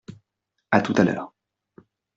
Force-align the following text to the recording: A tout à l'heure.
A 0.71 0.81
tout 0.81 0.95
à 0.97 1.03
l'heure. 1.03 1.31